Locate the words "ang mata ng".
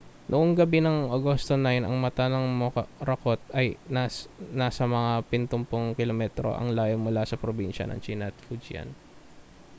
1.87-2.45